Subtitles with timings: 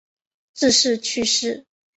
[0.55, 1.63] 致仕去世。